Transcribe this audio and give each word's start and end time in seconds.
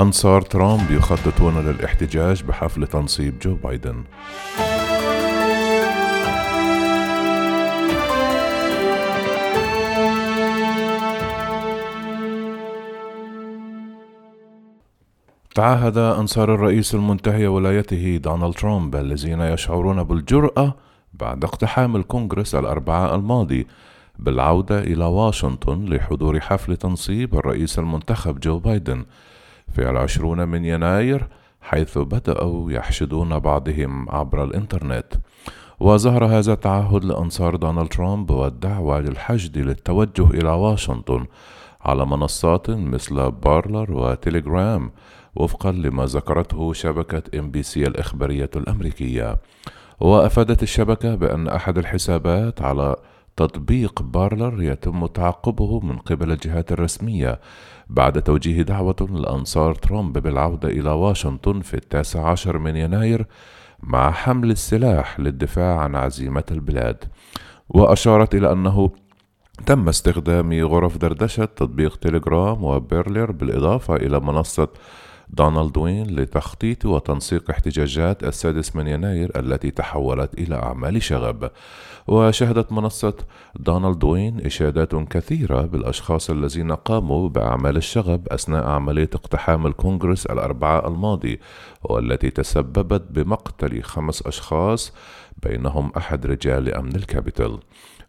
أنصار 0.00 0.42
ترامب 0.42 0.90
يخططون 0.90 1.58
للاحتجاج 1.58 2.42
بحفل 2.42 2.86
تنصيب 2.86 3.38
جو 3.38 3.54
بايدن. 3.54 4.04
تعهد 15.54 15.98
أنصار 15.98 16.54
الرئيس 16.54 16.94
المنتهي 16.94 17.46
ولايته 17.46 18.16
دونالد 18.16 18.54
ترامب 18.54 18.96
الذين 18.96 19.40
يشعرون 19.40 20.02
بالجرأة 20.02 20.74
بعد 21.14 21.44
اقتحام 21.44 21.96
الكونغرس 21.96 22.54
الأربعاء 22.54 23.14
الماضي 23.14 23.66
بالعودة 24.18 24.78
إلى 24.78 25.04
واشنطن 25.04 25.84
لحضور 25.84 26.40
حفل 26.40 26.76
تنصيب 26.76 27.34
الرئيس 27.34 27.78
المنتخب 27.78 28.40
جو 28.40 28.58
بايدن. 28.58 29.04
في 29.74 29.90
العشرون 29.90 30.48
من 30.48 30.64
يناير 30.64 31.28
حيث 31.60 31.98
بدأوا 31.98 32.72
يحشدون 32.72 33.38
بعضهم 33.38 34.10
عبر 34.10 34.44
الإنترنت. 34.44 35.06
وظهر 35.80 36.24
هذا 36.24 36.52
التعهد 36.52 37.04
لأنصار 37.04 37.56
دونالد 37.56 37.88
ترامب 37.88 38.30
والدعوة 38.30 39.00
للحشد 39.00 39.58
للتوجه 39.58 40.30
إلى 40.30 40.50
واشنطن 40.50 41.26
على 41.80 42.06
منصات 42.06 42.70
مثل 42.70 43.30
بارلر 43.30 43.92
وتليجرام 43.92 44.90
وفقا 45.34 45.72
لما 45.72 46.04
ذكرته 46.04 46.72
شبكة 46.72 47.38
إن 47.38 47.50
بي 47.50 47.62
سي 47.62 47.86
الإخبارية 47.86 48.50
الأمريكية. 48.56 49.38
وأفادت 50.00 50.62
الشبكة 50.62 51.14
بأن 51.14 51.48
أحد 51.48 51.78
الحسابات 51.78 52.62
على 52.62 52.96
تطبيق 53.36 54.02
بارلر 54.02 54.62
يتم 54.62 55.06
تعقبه 55.06 55.80
من 55.80 55.98
قبل 55.98 56.32
الجهات 56.32 56.72
الرسمية 56.72 57.40
بعد 57.88 58.22
توجيه 58.22 58.62
دعوة 58.62 59.08
لأنصار 59.10 59.74
ترامب 59.74 60.18
بالعودة 60.18 60.68
إلى 60.68 60.90
واشنطن 60.90 61.60
في 61.60 61.74
التاسع 61.74 62.28
عشر 62.28 62.58
من 62.58 62.76
يناير 62.76 63.26
مع 63.82 64.10
حمل 64.10 64.50
السلاح 64.50 65.20
للدفاع 65.20 65.78
عن 65.78 65.96
عزيمة 65.96 66.44
البلاد. 66.50 67.04
وأشارت 67.68 68.34
إلى 68.34 68.52
أنه 68.52 68.90
تم 69.66 69.88
استخدام 69.88 70.52
غرف 70.52 70.96
دردشة 70.96 71.44
تطبيق 71.44 71.96
تليجرام 71.96 72.64
وبيرلر 72.64 73.32
بالإضافة 73.32 73.96
إلى 73.96 74.20
منصة 74.20 74.68
دونالد 75.32 75.78
وين 75.78 76.06
لتخطيط 76.06 76.86
وتنسيق 76.86 77.50
احتجاجات 77.50 78.24
السادس 78.24 78.76
من 78.76 78.86
يناير 78.86 79.40
التي 79.40 79.70
تحولت 79.70 80.34
إلى 80.34 80.54
أعمال 80.54 81.02
شغب. 81.02 81.50
وشهدت 82.06 82.72
منصة 82.72 83.14
دونالد 83.56 84.04
وين 84.04 84.46
إشادات 84.46 84.94
كثيرة 84.94 85.62
بالأشخاص 85.62 86.30
الذين 86.30 86.72
قاموا 86.72 87.28
بأعمال 87.28 87.76
الشغب 87.76 88.28
أثناء 88.28 88.66
عملية 88.66 89.10
اقتحام 89.14 89.66
الكونغرس 89.66 90.26
الأربعاء 90.26 90.88
الماضي 90.88 91.40
والتي 91.82 92.30
تسببت 92.30 93.02
بمقتل 93.10 93.82
خمس 93.82 94.26
أشخاص 94.26 94.92
بينهم 95.42 95.92
أحد 95.96 96.26
رجال 96.26 96.74
أمن 96.74 96.96
الكابيتال 96.96 97.58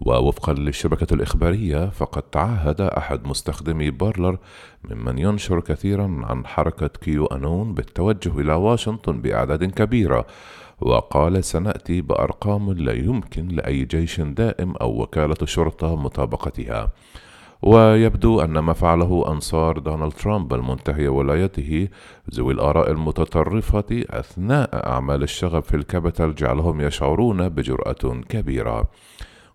ووفقا 0.00 0.52
للشبكة 0.52 1.14
الإخبارية 1.14 1.90
فقد 1.90 2.22
تعهد 2.22 2.80
أحد 2.80 3.26
مستخدمي 3.26 3.90
بارلر 3.90 4.38
ممن 4.84 5.18
ينشر 5.18 5.60
كثيرا 5.60 6.20
عن 6.22 6.46
حركة 6.46 6.88
كيو 6.88 7.26
أنون 7.26 7.74
بالتوجه 7.74 8.40
إلى 8.40 8.54
واشنطن 8.54 9.20
بأعداد 9.20 9.64
كبيرة. 9.64 10.26
وقال 10.80 11.44
سنأتي 11.44 12.00
بأرقام 12.00 12.72
لا 12.72 12.92
يمكن 12.92 13.48
لأي 13.48 13.84
جيش 13.84 14.20
دائم 14.20 14.76
أو 14.76 15.02
وكالة 15.02 15.36
شرطة 15.44 15.96
مطابقتها 15.96 16.90
ويبدو 17.62 18.40
أن 18.40 18.58
ما 18.58 18.72
فعله 18.72 19.24
أنصار 19.28 19.78
دونالد 19.78 20.12
ترامب 20.12 20.54
المنتهي 20.54 21.08
ولايته 21.08 21.88
ذوي 22.34 22.52
الآراء 22.52 22.90
المتطرفة 22.90 24.04
أثناء 24.10 24.86
أعمال 24.86 25.22
الشغب 25.22 25.62
في 25.62 25.76
الكابيتال 25.76 26.34
جعلهم 26.34 26.80
يشعرون 26.80 27.48
بجرأة 27.48 28.20
كبيرة. 28.28 28.88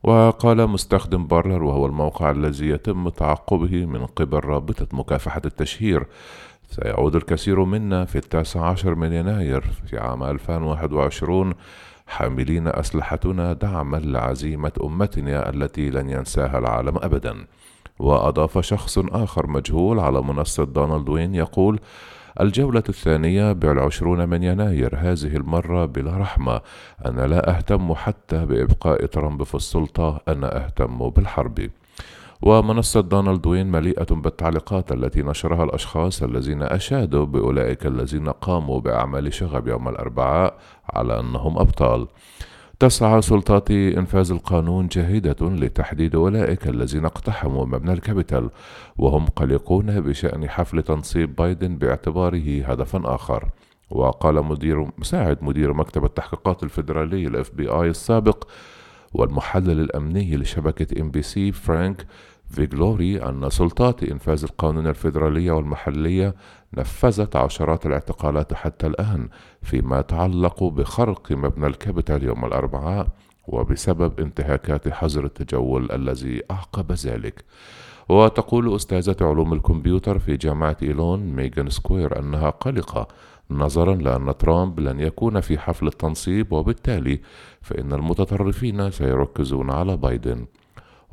وقال 0.04 0.68
مستخدم 0.68 1.28
بارلر 1.28 1.64
وهو 1.64 1.86
الموقع 1.86 2.32
الذي 2.32 2.70
يتم 2.70 3.10
تعقبه 3.10 3.86
من 3.86 4.06
قبل 4.06 4.40
رابطة 4.40 4.88
مكافحة 4.98 5.42
التشهير. 5.46 6.08
سيعود 6.70 7.16
الكثير 7.16 7.64
منا 7.64 8.06
في 8.06 8.16
التاسع 8.16 8.66
عشر 8.66 8.96
من 8.96 9.14
يناير 9.14 9.62
في 9.62 9.98
عام 9.98 10.24
2021 10.24 11.54
حاملين 12.08 12.68
أسلحتنا 12.68 13.54
دعما 13.54 13.98
لعزيمة 13.98 14.72
أمتنا 14.84 15.50
التي 15.50 15.90
لن 15.90 16.10
ينساها 16.10 16.60
العالم 16.60 16.98
أبدا. 16.98 17.46
وأضاف 18.00 18.60
شخص 18.60 18.98
آخر 18.98 19.48
مجهول 19.48 20.00
على 20.00 20.22
منصة 20.22 20.64
دونالد 20.64 21.10
وين 21.10 21.36
يقول 21.36 21.80
الجولة 22.42 22.84
الثانية 22.90 23.52
بالعشرون 23.52 24.30
من 24.30 24.44
يناير 24.44 24.96
هذه 24.96 25.36
المرة 25.36 25.86
بلا 25.86 26.18
رحمة. 26.18 26.62
أنا 27.06 27.28
لا 27.28 27.58
أهتم 27.58 27.94
حتى 27.94 28.46
بإبقاء 28.46 29.06
ترامب 29.06 29.44
في 29.44 29.56
السلطة 29.56 30.22
أنا 30.28 30.66
أهتم 30.66 31.10
بالحرب. 31.10 31.70
ومنصة 32.42 33.02
دونالد 33.02 33.48
وين 33.48 33.72
مليئة 33.72 34.16
بالتعليقات 34.16 34.92
التي 34.92 35.22
نشرها 35.22 35.64
الأشخاص 35.64 36.24
الذين 36.24 36.64
أشادوا 36.64 37.26
بأولئك 37.26 37.86
الذين 37.86 38.30
قاموا 38.30 38.80
بأعمال 38.80 39.34
شغب 39.34 39.68
يوم 39.68 39.90
الأربعاء 39.90 40.58
على 40.94 41.20
أنهم 41.20 41.58
أبطال. 41.58 42.08
تسعى 42.84 43.22
سلطات 43.22 43.72
إنفاذ 43.72 44.32
القانون 44.32 44.88
جاهدة 44.88 45.36
لتحديد 45.42 46.16
أولئك 46.16 46.68
الذين 46.68 47.06
اقتحموا 47.06 47.66
مبنى 47.66 47.94
الكابيتال 47.94 48.50
وهم 48.98 49.26
قلقون 49.26 50.02
بشأن 50.02 50.50
حفل 50.50 50.84
تنصيب 50.84 51.36
بايدن 51.36 51.78
باعتباره 51.78 52.64
هدفا 52.66 53.16
آخر. 53.16 53.50
وقال 53.90 54.46
مدير 54.46 54.88
مساعد 54.98 55.44
مدير 55.44 55.74
مكتب 55.74 56.06
التحقيقات 56.06 56.64
الفيدرالي 56.64 57.28
ال 57.28 57.52
FBI 57.52 57.90
السابق 57.90 58.48
والمحلل 59.14 59.80
الأمني 59.80 60.38
لشبكة 60.38 61.02
ان 61.02 61.12
بي 61.12 61.22
سي 61.22 61.52
فرانك 61.52 62.06
فيغلوري 62.50 63.24
أن 63.24 63.50
سلطات 63.50 64.04
إنفاذ 64.04 64.44
القانون 64.44 64.88
الفيدرالية 64.88 65.52
والمحلية 65.52 66.36
نفذت 66.78 67.36
عشرات 67.36 67.86
الاعتقالات 67.86 68.54
حتى 68.54 68.88
الآن 68.88 69.30
فيما 69.62 70.00
يتعلق 70.00 70.64
بخرق 70.64 71.32
مبنى 71.32 71.68
الكابيتال 71.68 72.24
يوم 72.24 72.46
الأربعاء 72.46 73.08
وبسبب 73.48 74.20
انتهاكات 74.20 74.90
حظر 74.90 75.26
التجول 75.26 75.92
الذي 75.92 76.42
أعقب 76.52 76.92
ذلك. 76.92 77.46
وتقول 78.10 78.76
أستاذة 78.76 79.16
علوم 79.22 79.54
الكمبيوتر 79.54 80.20
في 80.20 80.38
جامعة 80.38 80.78
إيلون 80.84 81.20
ميغان 81.20 81.70
سكوير 81.70 82.20
أنها 82.20 82.50
قلقة 82.50 83.08
نظرا 83.52 83.96
لأن 83.96 84.38
ترامب 84.38 84.80
لن 84.80 85.00
يكون 85.00 85.40
في 85.40 85.58
حفل 85.58 85.88
التنصيب 85.88 86.52
وبالتالي 86.52 87.20
فإن 87.62 87.94
المتطرفين 87.94 88.92
سيركزون 88.92 89.72
على 89.72 89.98
بايدن. 89.98 90.46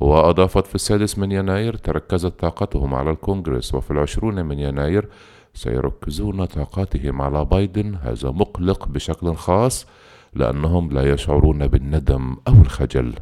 وأضافت 0.01 0.67
في 0.67 0.75
السادس 0.75 1.17
من 1.17 1.31
يناير 1.31 1.75
تركزت 1.75 2.39
طاقتهم 2.39 2.95
على 2.95 3.09
الكونغرس 3.09 3.73
وفي 3.73 3.91
العشرون 3.91 4.45
من 4.45 4.59
يناير 4.59 5.09
سيركزون 5.53 6.45
طاقاتهم 6.45 7.21
على 7.21 7.45
بايدن. 7.45 7.95
هذا 7.95 8.31
مقلق 8.31 8.87
بشكل 8.87 9.35
خاص 9.35 9.87
لأنهم 10.33 10.91
لا 10.91 11.13
يشعرون 11.13 11.67
بالندم 11.67 12.37
أو 12.47 12.53
الخجل. 12.53 13.13